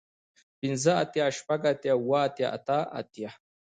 پنځۀ 0.59 0.93
اتيا 1.03 1.25
شپږ 1.37 1.61
اتيا 1.71 1.93
اووه 1.97 2.19
اتيا 2.27 2.47
اتۀ 2.57 2.79
اتيا 2.99 3.29